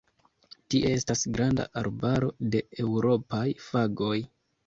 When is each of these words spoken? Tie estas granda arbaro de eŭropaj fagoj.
Tie 0.73 0.79
estas 0.99 1.19
granda 1.35 1.65
arbaro 1.81 2.31
de 2.55 2.63
eŭropaj 2.87 3.45
fagoj. 3.67 4.19